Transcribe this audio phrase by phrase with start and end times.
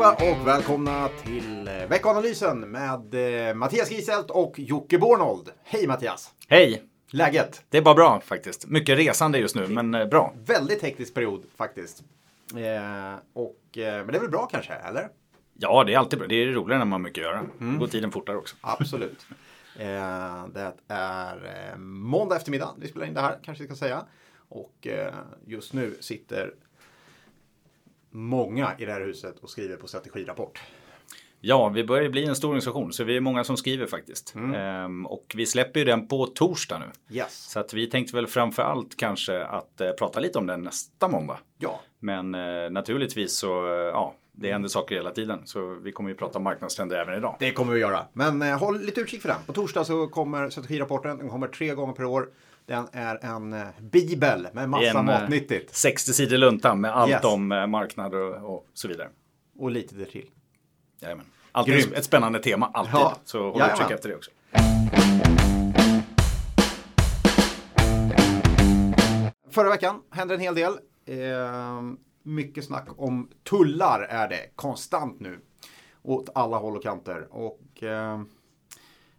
[0.00, 3.14] allihopa och välkomna till eh, veckanalysen med
[3.48, 5.50] eh, Mattias Giselt och Jocke Bornold.
[5.64, 6.34] Hej Mattias!
[6.48, 6.82] Hej!
[7.10, 7.62] Läget?
[7.68, 8.66] Det är bara bra faktiskt.
[8.66, 10.34] Mycket resande just nu, men eh, bra.
[10.46, 12.04] Väldigt hektisk period faktiskt.
[12.54, 15.08] Eh, och, eh, men det är väl bra kanske, eller?
[15.54, 16.28] Ja, det är alltid bra.
[16.28, 17.44] Det är roligare när man har mycket att göra.
[17.58, 18.56] Då går tiden fortare också.
[18.60, 19.26] Absolut.
[19.78, 24.04] Eh, det är måndag eftermiddag vi spelar in det här, kanske vi ska säga.
[24.48, 24.86] Och
[25.46, 26.54] just nu sitter
[28.16, 30.62] många i det här huset och skriver på strategirapport.
[31.40, 34.34] Ja, vi börjar bli en stor organisation, så vi är många som skriver faktiskt.
[34.56, 37.16] Ehm, och vi släpper ju den på torsdag nu.
[37.16, 37.50] Yes.
[37.50, 41.08] Så att vi tänkte väl framför allt kanske att eh, prata lite om den nästa
[41.08, 41.38] måndag.
[41.58, 45.40] Ja, Men eh, naturligtvis så, eh, ja, det händer saker hela tiden.
[45.44, 47.36] Så vi kommer ju prata marknadstrender även idag.
[47.38, 48.06] det kommer vi göra.
[48.12, 49.38] Men eh, håll lite utkik för den.
[49.46, 51.18] På torsdag så kommer strategirapporten.
[51.18, 52.28] Den kommer tre gånger per år.
[52.66, 55.74] Den är en eh, bibel med massa en, eh, matnyttigt.
[55.76, 57.24] 60 sidor lunta med allt Yes.
[57.24, 59.08] om eh, marknader och, och så vidare.
[59.58, 60.30] Och lite därtill.
[61.00, 61.26] Jajamän.
[61.52, 61.92] Alltid Grymt.
[61.92, 62.94] ett spännande tema, alltid.
[62.94, 63.16] Ja.
[63.24, 63.80] Så håll Jajamän.
[63.80, 64.30] utkik efter det också.
[69.50, 70.72] Förra veckan hände en hel del.
[71.06, 71.82] Eh,
[72.22, 75.40] mycket snack om tullar är det konstant nu.
[76.02, 77.26] Åt alla håll och kanter.
[77.30, 78.20] Och eh,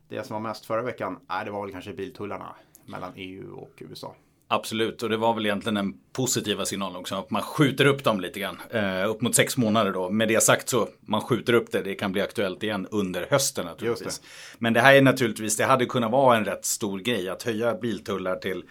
[0.10, 2.56] det som var mest förra veckan, nej, det var väl kanske biltullarna
[2.88, 4.16] mellan EU och USA.
[4.50, 7.16] Absolut, och det var väl egentligen den positiva signalen också.
[7.16, 8.58] Att man skjuter upp dem lite grann.
[8.70, 10.10] Eh, upp mot sex månader då.
[10.10, 11.82] Med det sagt så, man skjuter upp det.
[11.82, 14.06] Det kan bli aktuellt igen under hösten naturligtvis.
[14.06, 14.24] Just
[14.58, 17.30] Men det här är naturligtvis, det hade kunnat vara en rätt stor grej.
[17.30, 18.64] Att höja biltullar till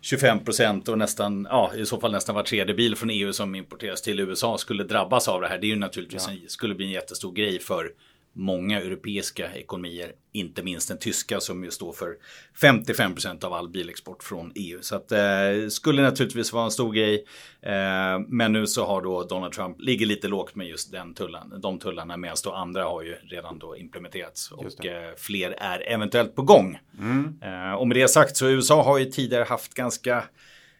[0.00, 3.54] 25 procent och nästan, ja i så fall nästan var tredje bil från EU som
[3.54, 5.58] importeras till USA skulle drabbas av det här.
[5.58, 7.90] Det är ju naturligtvis en, skulle bli en jättestor grej för
[8.32, 12.16] många europeiska ekonomier, inte minst den tyska som ju står för
[12.60, 14.78] 55 procent av all bilexport från EU.
[14.82, 15.18] Så att eh,
[15.68, 17.24] skulle naturligtvis vara en stor grej.
[17.62, 21.60] Eh, men nu så har då Donald Trump, ligger lite lågt med just den tullen,
[21.60, 26.34] de tullarna medan då andra har ju redan då implementerats och eh, fler är eventuellt
[26.34, 26.78] på gång.
[27.42, 30.24] Eh, och med det sagt så USA har ju tidigare haft ganska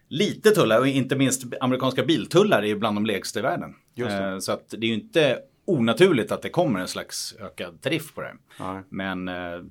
[0.07, 3.75] lite tullar och inte minst amerikanska biltullar är ju bland de lägsta i världen.
[3.95, 8.13] Eh, så att det är ju inte onaturligt att det kommer en slags ökad tariff
[8.15, 8.35] på det.
[8.59, 8.81] Nej.
[8.89, 9.61] Men eh,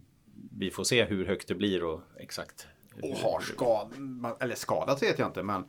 [0.59, 2.67] vi får se hur högt det blir och exakt.
[3.03, 3.93] Och har skad,
[4.41, 5.65] eller skadat vet jag inte, men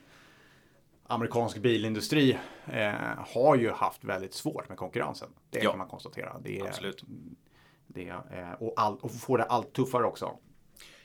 [1.08, 2.92] amerikansk bilindustri eh,
[3.34, 5.30] har ju haft väldigt svårt med konkurrensen.
[5.50, 5.70] Det Ja.
[5.70, 6.36] kan man konstatera.
[6.44, 7.04] Det är, Absolut.
[7.88, 10.38] Det är, eh, och, all, och får det allt tuffare också.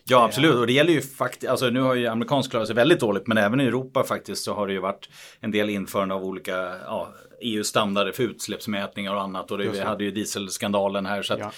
[0.05, 3.01] Ja absolut och det gäller ju faktiskt, alltså nu har ju amerikansk klarat sig väldigt
[3.01, 5.09] dåligt men även i Europa faktiskt så har det ju varit
[5.41, 7.09] en del införande av olika ja,
[7.41, 11.53] EU-standarder för utsläppsmätningar och annat och det, vi hade ju dieselskandalen här så att Ja.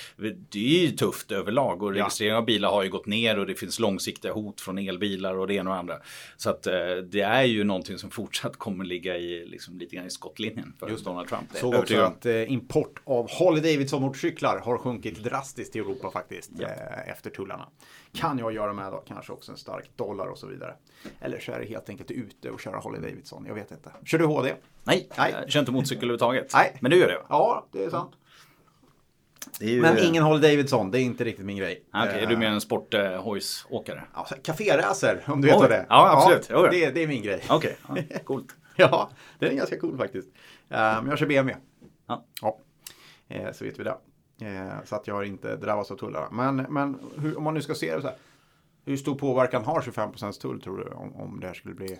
[0.51, 3.55] det är ju tufft överlag och registrering av bilar har ju gått ner och det
[3.55, 5.95] finns långsiktiga hot från elbilar och det ena och andra.
[6.37, 6.73] Så att eh,
[7.11, 10.89] det är ju någonting som fortsatt kommer ligga i liksom, lite grann i skottlinjen för
[10.89, 11.05] Just.
[11.05, 11.57] Donald Trump.
[11.57, 16.51] Såg också att eh, import av Harley Davidson motorcyklar har sjunkit drastiskt i Europa faktiskt.
[16.59, 16.67] Ja.
[16.69, 17.69] Eh, efter tullarna.
[18.12, 20.75] Kan jag göra med då kanske också en stark dollar och så vidare.
[21.21, 23.45] Eller så är det helt enkelt ute och köra Harley Davidson.
[23.47, 23.91] Jag vet inte.
[24.05, 24.53] Kör du HD?
[24.85, 25.35] Nej, Nej.
[25.41, 26.50] jag kör inte motorcykel överhuvudtaget.
[26.54, 26.76] Nej.
[26.81, 27.25] Men du gör det va?
[27.28, 28.12] Ja, det är sant.
[29.58, 31.84] Det är ju, Men ingen Harley Davidson, det är inte riktigt min grej.
[31.91, 34.04] Ah, Okej, är Eh, du mer en sporthojsåkare?
[34.14, 35.60] Ja, så Caféracer, om du vet Oj.
[35.60, 35.86] vad det är.
[35.88, 36.50] Ja, absolut.
[36.50, 36.70] Ja.
[36.70, 37.42] det, det är min grej.
[37.50, 38.56] Okej, ja, coolt.
[38.76, 40.28] Ja, den är ganska cool faktiskt.
[40.69, 41.60] Eh, Men jag kör BMW.
[42.08, 42.25] Ja.
[42.42, 42.58] Ja,
[43.28, 43.97] Eh, så vet vi det.
[44.47, 46.28] Eh, Så att jag har inte drabbats av tullarna.
[46.31, 48.16] Men, men hur, om man nu ska se det så här.
[48.84, 50.84] Hur stor påverkan har 25% tull tror du?
[50.91, 51.98] Om, om det här skulle bli...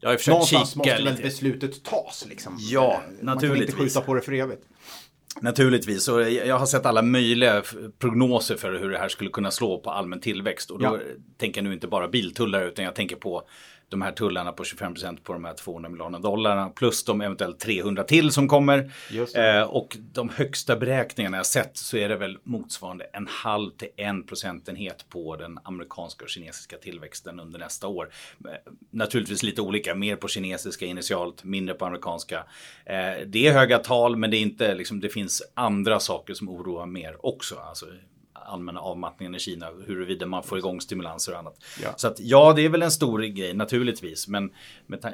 [0.00, 2.56] Jag har försökt Någonstans kika måste väl beslutet tas liksom.
[2.60, 3.76] Ja, Eh, Man kan inte naturligtvis.
[3.94, 4.62] skjuta på det för evigt.
[5.40, 7.62] Naturligtvis, och jag har sett alla möjliga
[7.98, 10.70] prognoser för hur det här skulle kunna slå på allmän tillväxt.
[10.70, 10.98] Och då Ja.
[11.38, 13.42] tänker jag nu inte bara biltullar utan jag tänker på
[13.90, 18.04] de här tullarna på 25% på de här 200 miljarder dollarna plus de eventuellt 300
[18.04, 18.92] till som kommer.
[19.36, 23.88] Eh, och de högsta beräkningarna jag sett så är det väl motsvarande en halv till
[23.96, 28.10] en procentenhet på den amerikanska och kinesiska tillväxten under nästa år.
[28.44, 32.44] Eh, Naturligtvis lite olika, mer på kinesiska initialt, mindre på amerikanska.
[32.84, 36.48] Eh, det är höga tal men det är inte liksom, det finns andra saker som
[36.48, 37.56] oroar mer också.
[37.56, 37.86] Alltså,
[38.46, 41.56] allmänna avmattningen i Kina, huruvida man får igång stimulanser och annat.
[41.82, 41.88] Ja.
[41.96, 44.50] Så att ja, det är väl en stor grej naturligtvis, men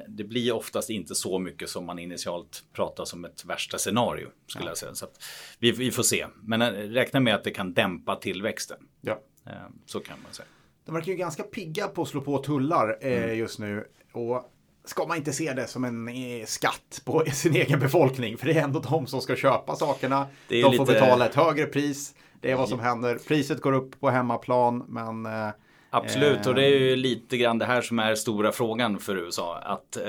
[0.09, 4.67] det blir oftast inte så mycket som man initialt pratar som ett värsta scenario, skulle
[4.69, 4.95] jag säga.
[4.95, 5.23] Så att
[5.59, 8.79] vi, vi får se, men eh, räkna med att det kan dämpa tillväxten.
[9.01, 9.21] Ja.
[9.47, 9.53] Eh,
[9.87, 10.47] Så kan man säga.
[10.85, 13.39] De verkar ju ganska pigga på att slå på tullar eh, Mm.
[13.39, 13.85] just nu.
[14.13, 14.53] Och
[14.85, 18.39] ska man inte se det som en eh, skatt på sin egen befolkning?
[18.39, 20.27] För det är ändå de som ska köpa sakerna.
[20.49, 22.15] De får lite- betala ett högre pris.
[22.41, 23.19] Det är vad som händer.
[23.29, 25.27] Priset går upp på hemmaplan, men...
[25.27, 25.49] Eh,
[25.91, 29.17] Absolut, eh, och det är ju lite grann det här som är stora frågan för
[29.17, 29.59] USA.
[29.59, 30.05] Att eh,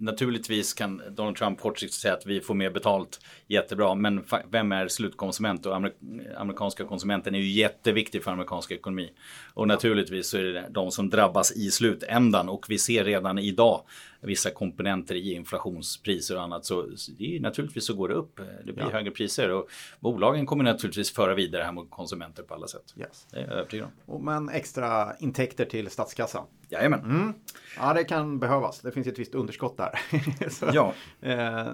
[0.00, 3.94] naturligtvis kan Donald Trump kortsiktigt säga att vi får mer betalt jättebra.
[3.94, 5.66] Men vem är slutkonsument?
[5.66, 5.94] Och amerik
[6.36, 9.12] amerikanska konsumenten är ju jätteviktig för amerikansk ekonomi.
[9.54, 12.48] Och naturligtvis så är det de som drabbas i slutändan.
[12.48, 13.82] Och vi ser redan idag
[14.20, 16.64] vissa komponenter i inflationspriser och annat.
[16.64, 16.86] Så
[17.18, 18.40] det är, naturligtvis så går det upp.
[18.64, 18.90] Det blir ja.
[18.90, 19.68] högre priser och
[20.00, 22.94] bolagen kommer naturligtvis föra vidare här mot konsumenter på alla sätt.
[22.96, 23.26] Yes.
[23.30, 24.24] Det är jag övertygad om.
[24.24, 26.46] Men extra intäkter till statskassan.
[26.68, 27.00] Jajamän.
[27.00, 27.34] Mm.
[27.76, 28.80] Ja, det kan behövas.
[28.80, 30.00] Det finns ett visst underskott där.
[30.50, 30.92] så, ja.
[31.20, 31.68] Eh,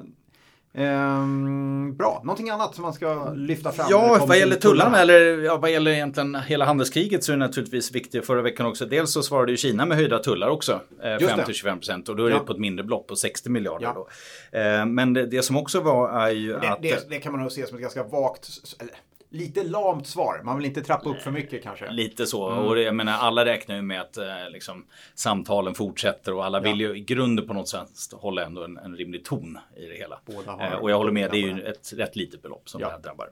[0.76, 3.86] Ehm, bra, någonting annat som man ska lyfta fram?
[3.90, 7.92] Ja, vad gäller tullarna eller ja, vad gäller egentligen hela handelskriget så är det naturligtvis
[7.92, 8.86] viktigt förra veckan också.
[8.86, 12.36] Dels så svarade ju Kina med höjda tullar också, eh, 5-25% och då är det
[12.36, 12.40] ja.
[12.40, 13.86] på ett mindre belopp på 60 miljarder.
[13.86, 14.08] Ja.
[14.52, 14.58] Då.
[14.58, 16.82] Eh, men det, det, som också var är ju det, att...
[16.82, 18.48] Det, det, kan man nog se som ett ganska vagt,
[18.80, 18.94] eller,
[19.34, 20.40] lite lamt svar.
[20.44, 21.90] Man vill inte trappa upp för mycket kanske.
[21.90, 22.50] Lite så.
[22.50, 22.64] Mm.
[22.64, 24.84] Och jag menar, alla räknar ju med att eh, liksom,
[25.14, 26.62] samtalen fortsätter och alla ja.
[26.62, 29.94] vill ju i grunden på något sätt hålla ändå en, en rimlig ton i det
[29.94, 30.20] hela.
[30.60, 32.86] Eh, och jag håller med, det är ju ett rätt litet belopp som ja.
[32.86, 33.26] det här drabbar.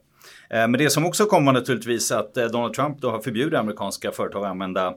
[0.50, 4.12] Eh, men det som också kommer naturligtvis att eh, Donald Trump då har förbjudit amerikanska
[4.12, 4.94] företag att använda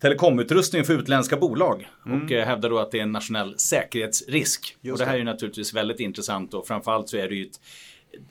[0.00, 2.22] telekomutrustning för utländska bolag mm.
[2.22, 4.76] och eh, hävdar då att det är en nationell säkerhetsrisk.
[4.80, 5.16] Just och det här det.
[5.16, 7.60] är ju naturligtvis väldigt intressant och framförallt så är det ju ett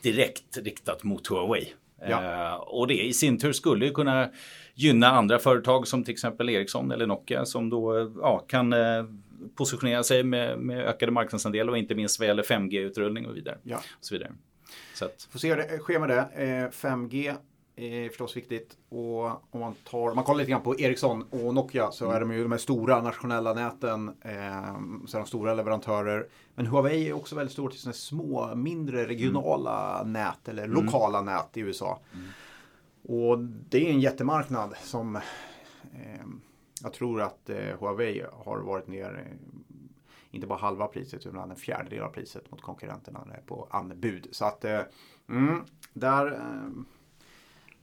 [0.01, 1.73] direkt riktat mot Huawei.
[2.09, 2.51] Ja.
[2.51, 4.29] Eh, och det i sin tur skulle kunna
[4.75, 9.05] gynna andra företag som till exempel Ericsson eller Nokia som då ja, kan eh,
[9.55, 13.57] positionera sig med, med ökade marknadsandelar och inte minst vad gäller 5G-utrullning och vidare.
[13.63, 13.77] Ja.
[13.77, 14.31] Och så vidare.
[14.93, 15.27] Så att...
[15.31, 16.27] Får se hur det sker med det.
[16.71, 17.35] 5G
[17.75, 18.77] är förstås viktigt.
[18.89, 22.19] Och om man, tar, om man kollar lite grann på Ericsson och Nokia så är
[22.19, 24.07] de ju de här stora nationella näten.
[24.07, 24.75] Eh,
[25.05, 26.27] så är de stora leverantörer.
[26.55, 30.13] Men Huawei är också väldigt stort till sådana små, mindre regionala mm.
[30.13, 30.83] nät eller mm.
[30.83, 31.99] lokala nät i USA.
[32.13, 32.27] Mm.
[33.03, 33.39] Och
[33.69, 35.21] det är en jättemarknad som eh,
[36.83, 39.37] jag tror att eh, Huawei har varit ner
[40.31, 44.27] inte bara halva priset utan en fjärdedel av priset mot konkurrenterna på anbud.
[44.31, 44.81] Så att eh,
[45.29, 46.83] mm, där eh,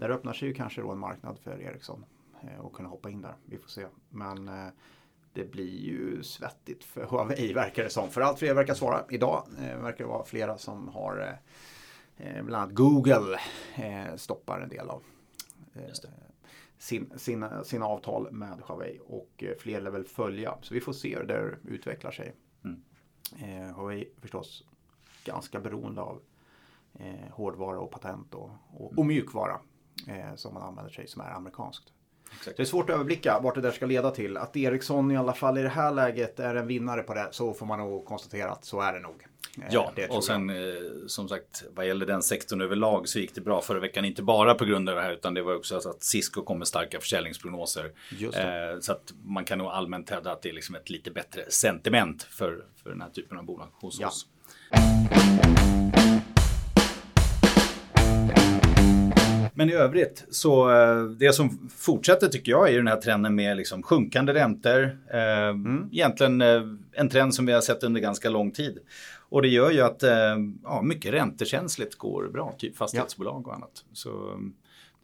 [0.01, 2.05] där öppnar sig ju kanske då en marknad för Ericsson
[2.43, 3.35] eh, och kunna hoppa in där.
[3.45, 3.87] Vi får se.
[4.09, 4.67] Men eh,
[5.33, 8.11] det blir ju svettigt för Huawei verkar det som.
[8.11, 9.05] För allt fler verkar svara.
[9.11, 11.39] Idag eh, verkar det vara flera som har
[12.17, 13.39] bland annat Google
[14.17, 15.03] stoppar en del av
[16.79, 20.59] sin, sina, sina avtal med Huawei och fler lär väl följa.
[20.63, 22.35] Så vi får se hur det utvecklar sig.
[22.65, 23.75] Mm.
[23.75, 24.65] Huawei förstås
[25.25, 26.23] ganska beroende av
[26.95, 29.61] eh, hårdvara och patent och, och, och mjukvara
[30.09, 31.85] eh, som man använder sig som är amerikanskt.
[32.39, 32.57] Exakt.
[32.57, 34.37] Det är svårt att överblicka vart det där ska leda till.
[34.37, 37.55] Att Ericsson i alla fall i det här läget är en vinnare på det så
[37.55, 39.27] får man nog konstatera att så är det nog.
[39.59, 40.57] Eh, ja, och sen eh,
[41.07, 44.05] som sagt vad gäller den sektorn överlag så gick det bra förra veckan.
[44.05, 46.69] Inte bara på grund av det här utan det var också att Cisco kom med
[46.69, 47.93] starka försäljningsprognoser.
[48.21, 51.51] Eh, så att man kan nog allmänt hävda att det är liksom ett lite bättre
[51.51, 54.09] sentiment för, för den här typen av bolag hos ja.
[54.09, 54.27] oss.
[59.61, 63.57] Men i övrigt så eh, det som fortsätter tycker jag är den här trenden med
[63.57, 64.99] liksom sjunkande räntor.
[65.13, 65.89] Eh, mm.
[65.93, 66.63] Egentligen eh,
[66.93, 68.79] en trend som vi har sett under ganska lång tid.
[69.29, 70.03] Och det gör ju att
[70.63, 73.85] ja, mycket räntekänsligt går bra, typ fastighetsbolag och annat.
[73.93, 74.41] Så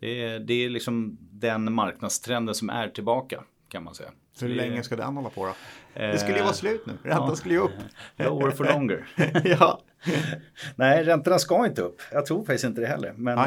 [0.00, 4.10] det är, det är liksom den marknadstrenden som är tillbaka kan man säga.
[4.40, 5.54] Hur länge ska den hålla på då?
[5.94, 7.36] Det skulle ju vara slut nu, räntan ja.
[7.36, 7.72] skulle ju upp.
[8.16, 9.08] Lower for longer.
[9.44, 9.80] ja.
[10.76, 12.00] Nej, räntorna ska inte upp.
[12.12, 13.12] Jag tror faktiskt inte det heller.
[13.16, 13.38] Men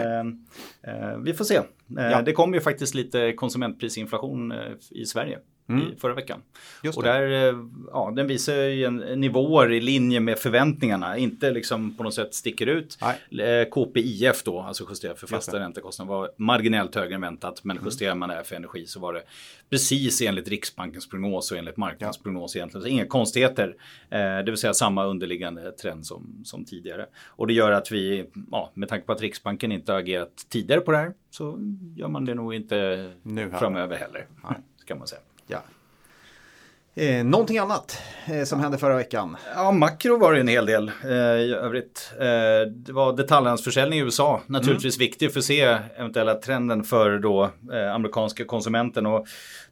[0.81, 1.55] eh, vi får se.
[1.55, 2.21] Eh, ja.
[2.21, 4.57] Det kom ju faktiskt lite konsumentprisinflation eh,
[4.89, 5.93] i Sverige mm.
[5.93, 6.41] i förra veckan.
[6.95, 7.55] och där, eh,
[7.91, 11.17] ja, den visar ju en, nivåer i linje med förväntningarna.
[11.17, 12.97] Inte liksom på något sätt sticker ut.
[13.31, 13.61] Nej.
[13.61, 17.63] Eh, KPIF då, alltså justerat för fasta räntekostnader, var marginellt högre än väntat.
[17.63, 17.87] Men mm.
[17.87, 19.23] justerar man det för energi så var det
[19.69, 22.23] precis enligt Riksbankens prognos och enligt marknadens ja.
[22.23, 22.81] prognos egentligen.
[22.81, 23.75] Så inga konstigheter.
[24.09, 27.05] Eh, det vill säga samma underliggande trend som, som tidigare.
[27.25, 30.81] Och det gör att vi, ja, med tanke på att Riksbanken inte har agerat tidigare
[30.81, 31.59] på det här så
[31.95, 34.27] gör man det nog inte nu framöver heller.
[34.43, 34.57] Nej.
[34.85, 35.21] Kan man säga.
[35.49, 35.63] Ja.
[36.95, 39.37] Eh, någonting annat eh, som hände förra veckan?
[39.55, 42.11] Ja, makro var det en hel del eh, i övrigt.
[42.19, 45.05] Eh, det var detaljhandelsförsäljning i USA, naturligtvis mm.
[45.05, 49.05] viktig för att se eventuella trenden för då eh, amerikanska konsumenten.
[49.05, 49.27] Och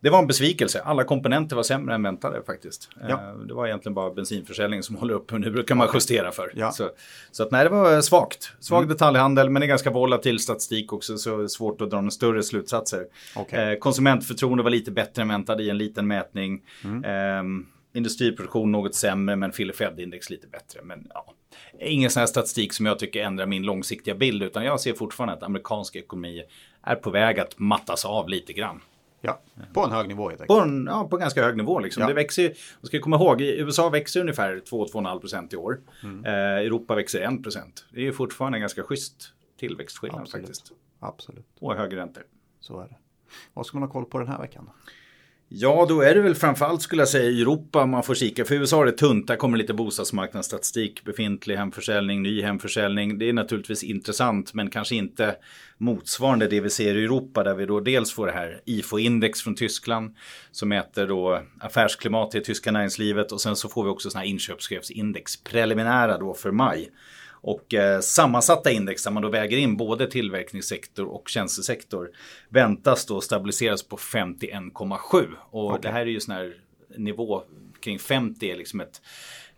[0.07, 2.89] det var en besvikelse, alla komponenter var sämre än väntade faktiskt.
[3.01, 3.09] Ja.
[3.09, 6.51] Eh, det var egentligen bara bensinförsäljning som håller upp, och nu brukar man justera för.
[6.55, 6.71] Ja.
[6.71, 6.89] Så,
[7.31, 8.51] så att nej, det var svagt.
[8.59, 8.89] Svag mm.
[8.89, 13.05] detaljhandel, men det är ganska volatil statistik också, så svårt att dra några större slutsatser.
[13.35, 13.79] Okay.
[13.79, 16.61] konsumentförtroende var lite bättre än väntat i en liten mätning.
[16.83, 17.03] Mm.
[17.03, 17.63] Eh,
[17.97, 20.79] industriproduktion något sämre men Philly Fed-index lite bättre.
[20.83, 21.33] Men ja,
[21.79, 25.33] ingen sån här statistik som jag tycker ändrar min långsiktiga bild utan jag ser fortfarande
[25.33, 26.43] att amerikansk ekonomi
[26.83, 28.81] är på väg att mattas av lite grann.
[29.21, 29.41] Ja,
[29.74, 30.71] på en hög nivå helt På enkelt.
[30.71, 31.79] en, ja, på en ganska hög nivå.
[31.79, 32.01] Liksom.
[32.01, 32.07] Ja.
[32.07, 32.43] Det växer
[32.81, 35.79] man ska komma ihåg, USA växer ungefär 2-2,5 procent i år.
[36.03, 36.25] Mm.
[36.25, 36.31] Eh,
[36.65, 37.86] Europa växer 1 procent.
[37.91, 40.45] Det är ju fortfarande en ganska schysst tillväxtskillnad Absolut.
[40.47, 40.71] faktiskt.
[41.00, 42.24] Absolut, Och högre räntor.
[42.59, 42.95] så är det.
[43.53, 44.69] Vad ska man ha koll på den här veckan?
[45.49, 48.45] Ja, då är det väl framförallt skulle jag säga Europa man får kika.
[48.45, 53.19] För USA är det tunt, där kommer lite bostadsmarknadsstatistik, befintlig hemförsäljning, ny hemförsäljning.
[53.19, 55.35] Det är naturligtvis intressant, men kanske inte
[55.77, 59.55] motsvarande det vi ser i Europa, där vi då dels får det här IFO-index från
[59.55, 60.15] Tyskland,
[60.51, 64.31] som mäter då affärsklimat i tyska näringslivet och sen så får vi också sådana här
[64.31, 66.89] inköpschefsindex, preliminära då för maj.
[67.41, 72.10] Och eh, sammansatta index där man då väger in både tillverkningssektor och tjänstesektor
[72.50, 75.25] väntas då stabiliseras på 51,7.
[75.50, 76.53] Och det här är ju sån här
[76.98, 77.44] nivå
[77.79, 79.01] kring 50 är liksom ett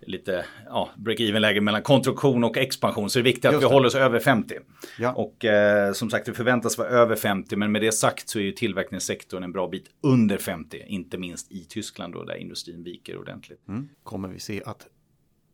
[0.02, 3.10] lite ja, break-even läge mellan kontraktion och expansion.
[3.10, 4.56] Så det är viktigt att vi håller oss över 50.
[5.00, 5.14] Ja.
[5.14, 7.56] Och eh, som sagt, det förväntas vara över 50.
[7.56, 10.84] Men med det sagt så är ju tillverkningssektorn en bra bit under 50.
[10.88, 13.68] Inte minst i Tyskland då, där industrin viker ordentligt.
[13.68, 13.90] Mm.
[14.04, 14.88] Kommer vi se att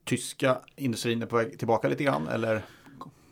[0.05, 2.27] tyska industrin är på väg tillbaka lite grann?
[2.27, 2.61] Eller?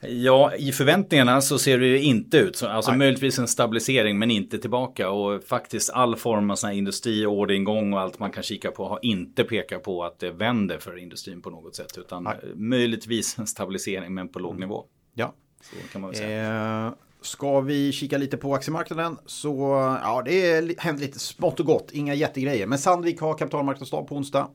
[0.07, 2.67] Ja, i förväntningarna så ser det ju inte ut så.
[2.67, 2.97] Alltså Nej.
[2.97, 5.09] möjligtvis en stabilisering men inte tillbaka.
[5.09, 8.87] Och faktiskt all form av sån här industri, orderingång och allt man kan kika på
[8.87, 11.97] har inte pekat på att det vänder för industrin på något sätt.
[11.97, 12.39] Utan Nej.
[12.43, 12.69] Mm.
[12.69, 14.85] möjligtvis en stabilisering men på låg nivå.
[15.13, 15.33] Ja.
[15.61, 16.85] Så kan man väl säga.
[16.85, 19.55] Eh, ska vi kika lite på aktiemarknaden så
[20.03, 22.67] ja, det hänt lite smått och gott, inga jättegrejer.
[22.67, 24.49] Men Sandvik har kapitalmarknadsdag på onsdag.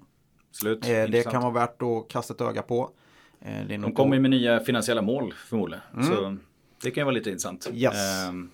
[0.50, 0.84] Absolut.
[0.84, 1.32] Eh, det intressant.
[1.32, 2.90] kan vara värt att kasta ett öga på.
[3.40, 5.82] Eh, De kommer ju med nya finansiella mål förmodligen.
[5.94, 6.06] Mm.
[6.06, 6.36] Så
[6.82, 7.68] det kan ju vara lite intressant.
[7.72, 7.94] Yes.
[8.28, 8.50] Ehm,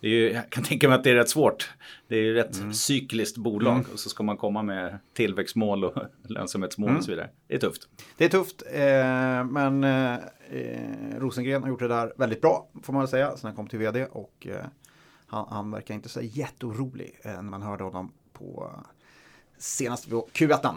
[0.00, 1.70] det är ju, jag kan tänka mig att det är rätt svårt.
[2.08, 2.72] Det är ju rätt Mm.
[2.74, 5.94] cykliskt bolag och så ska man komma med tillväxtmål och
[6.28, 6.98] lönsamhetsmål Mm.
[6.98, 7.30] och så vidare.
[7.46, 7.88] Det är tufft.
[8.16, 10.14] Det är tufft, eh, men eh,
[10.50, 13.78] eh, Rosengren har gjort det där väldigt bra, får man säga, sen han kom till
[13.78, 14.06] vd.
[14.06, 14.64] Och eh,
[15.26, 18.70] han, han verkar inte så jätteorolig eh, när man hörde honom på
[19.58, 20.74] senast på Q1.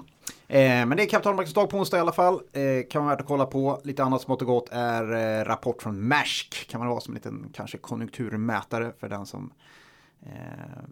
[0.53, 2.41] Eh, men det är kapitalmarknadsdag på onsdag i alla fall.
[2.53, 3.81] Eh, kan vara värt att kolla på.
[3.83, 6.67] Lite annat smått och gott är eh, rapport från Maersk.
[6.69, 9.53] Kan man ha som en liten kanske konjunkturmätare för den som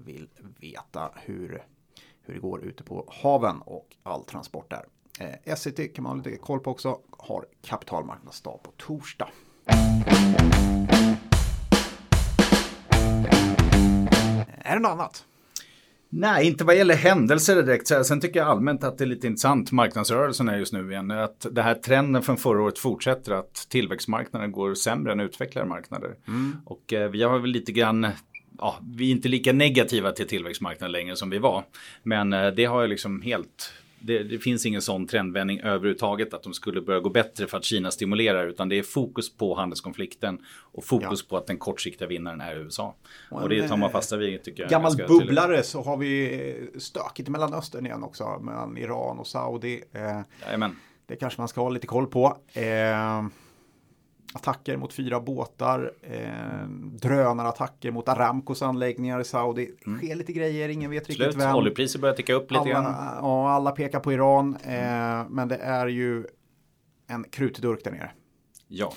[0.05, 0.27] vill
[0.59, 1.63] veta hur,
[2.21, 4.85] hur det går ute på haven och all transport där.
[5.19, 6.99] Eh, SCT kan man ha lite koll på också.
[7.17, 9.29] Har kapitalmarknadsdag på torsdag.
[14.63, 15.25] Är det något annat?
[16.13, 17.87] Nej, inte vad gäller händelser direkt.
[18.05, 21.47] Sen tycker jag allmänt att det är lite intressant, marknadsrörelsen är just nu igen, att
[21.51, 26.15] det här trenden från förra året fortsätter, att tillväxtmarknaden går sämre än utvecklade marknader.
[26.65, 28.07] Och eh, vi har väl lite grann,
[28.57, 31.63] ja, vi är inte lika negativa till tillväxtmarknaden längre som vi var.
[32.03, 36.43] Men eh, det har ju liksom helt, det, det finns ingen sån trendvändning överhuvudtaget att
[36.43, 40.39] de skulle börja gå bättre för att Kina stimulerar, utan det är fokus på handelskonflikten
[40.71, 42.95] och fokus på att den kortsiktiga vinnaren är USA.
[43.29, 44.69] Och, det tar man fasta vid tycker jag.
[44.69, 48.39] Gammal bubblare så har vi stökigt i Mellanöstern igen också.
[48.41, 49.83] Mellan Iran och Saudi.
[49.93, 50.01] Eh,
[50.45, 50.75] Jajamän.
[51.05, 52.37] det kanske man ska ha lite koll på.
[52.53, 53.23] Eh,
[54.33, 55.93] attacker mot fyra båtar.
[56.01, 56.67] Eh,
[57.01, 59.71] drönarattacker mot Aramcos anläggningar i Saudi.
[59.85, 61.31] Det sker lite grejer, ingen vet riktigt Mm.
[61.33, 61.43] Slut.
[61.45, 61.55] vem.
[61.55, 62.83] Oljepriser börjar ticka upp lite grann.
[63.21, 64.55] Ja, alla pekar på Iran.
[64.63, 66.25] Eh, men det är ju
[67.07, 68.11] en krutdurk där nere.
[68.67, 68.93] Ja.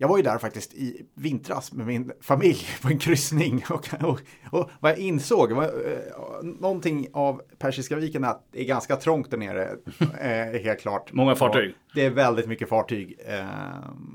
[0.00, 3.64] Jag var ju där faktiskt i vintras med min familj på en kryssning.
[3.70, 8.60] Och, och, och vad jag insåg var eh, någonting av Persiska viken är att det
[8.60, 9.70] är ganska trångt där nere.
[10.20, 11.12] Eh, helt klart.
[11.12, 11.70] Många fartyg.
[11.70, 13.18] Och det är väldigt mycket fartyg.
[13.26, 13.46] Eh,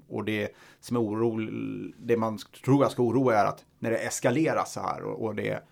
[0.09, 1.37] och det som är oro,
[1.97, 5.35] det man tror jag ska oroa är att när det eskaleras så här och, och
[5.35, 5.63] det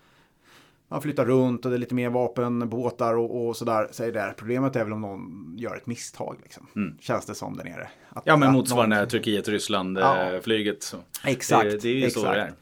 [0.92, 3.88] man flyttar runt och det är lite mer vapenbåtar och, och sådär.
[3.90, 6.36] Så är det problemet är väl om någon gör ett misstag.
[6.42, 6.96] Liksom.
[7.00, 7.88] Känns det som där nere.
[8.08, 8.22] Att, Mm.
[8.24, 10.32] Ja men motsvarande någon- Turkiet-Ryssland Ja.
[10.32, 10.40] eh.
[11.24, 11.70] Exakt.
[11.70, 12.52] Det, det är ju så det är.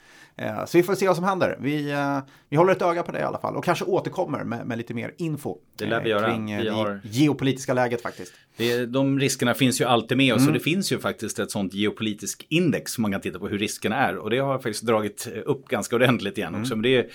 [0.40, 1.58] Eh, Så vi får se vad som händer.
[1.60, 2.18] Vi, eh,
[2.48, 4.94] vi håller ett öga på det i alla fall och kanske återkommer med, med lite
[4.94, 5.56] mer info.
[5.78, 6.30] Det lär vi eh, göra.
[6.30, 8.32] Kring Vi det har- geopolitiska läget faktiskt.
[8.56, 10.36] Det, de riskerna finns ju alltid med Mm.
[10.42, 13.48] oss och det finns ju faktiskt ett sånt geopolitiskt index som man kan titta på
[13.48, 16.60] hur riskerna är och det har faktiskt dragit upp ganska ordentligt igen Mm.
[16.60, 16.76] också.
[16.76, 17.10] Men det,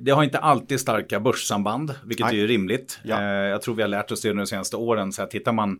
[0.00, 2.34] det har inte alltid starka börssamband, vilket Nej.
[2.36, 3.00] är ju rimligt.
[3.02, 3.22] Ja.
[3.34, 5.12] Jag tror vi har lärt oss det under de senaste åren.
[5.12, 5.78] Så här, tittar man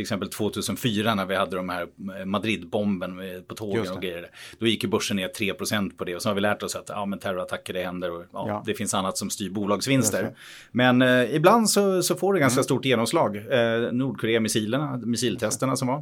[0.00, 1.82] till exempel 2004 när vi hade de här
[2.18, 4.30] eh, Madrid-bomben på tågen och grejer.
[4.58, 6.88] Då gick ju börsen ner 3% på det och så har vi lärt oss att
[6.88, 8.62] ja, men terrorattacker det händer och ja, Ja.
[8.66, 10.34] det finns annat som styr bolagsvinster.
[10.72, 12.64] Men eh, ibland så, så får det ganska Mm.
[12.64, 13.36] stort genomslag.
[13.36, 15.96] Eh, Nordkorea-missilerna, missiltesterna som var,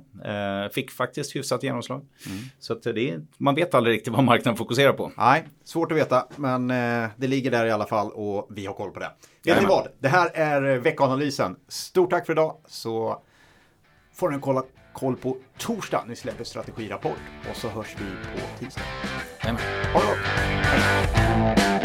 [0.65, 2.05] eh, fick faktiskt hyfsat genomslag.
[2.27, 2.39] Mm.
[2.59, 5.13] Så att det är, man vet aldrig riktigt vad marknaden fokuserar på.
[5.17, 8.75] Nej, svårt att veta, men eh, det ligger där i alla fall och vi har
[8.75, 9.11] koll på det.
[9.45, 9.89] Vet ni vad?
[9.99, 11.57] Det här är eh, veckoanalysen.
[11.69, 13.23] Stort tack för idag, så
[14.19, 17.19] får ni kolla koll på torsdag när vi släpper strategirapport.
[17.51, 18.05] Och så hörs vi
[18.41, 18.83] på tisdag.
[19.41, 19.61] Amen.
[19.95, 21.78] Ha det gott!